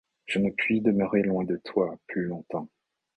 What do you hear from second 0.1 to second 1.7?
Je ne puis demeurer loin de